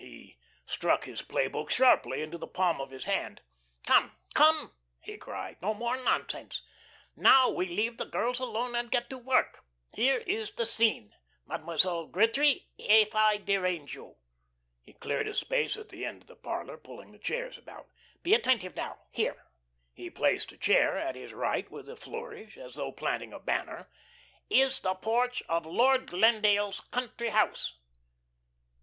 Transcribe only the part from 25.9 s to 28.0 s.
Glendale's country house."